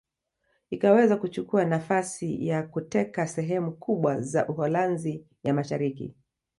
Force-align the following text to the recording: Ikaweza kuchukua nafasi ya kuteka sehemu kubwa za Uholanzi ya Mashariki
Ikaweza 0.69 1.17
kuchukua 1.17 1.65
nafasi 1.65 2.47
ya 2.47 2.63
kuteka 2.63 3.27
sehemu 3.27 3.71
kubwa 3.71 4.21
za 4.21 4.47
Uholanzi 4.47 5.25
ya 5.43 5.53
Mashariki 5.53 6.15